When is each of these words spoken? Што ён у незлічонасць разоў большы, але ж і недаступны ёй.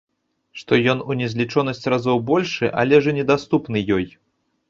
Што 0.59 0.73
ён 0.93 1.03
у 1.09 1.17
незлічонасць 1.19 1.89
разоў 1.95 2.17
большы, 2.31 2.65
але 2.85 3.01
ж 3.09 3.13
і 3.13 3.17
недаступны 3.21 3.85
ёй. 3.99 4.05